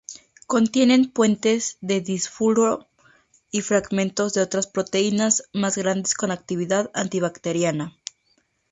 [0.47, 2.87] Contienen puentes de disulfuro
[3.51, 7.95] y fragmentos de otras proteínas más grandes con actividad antibacteriana.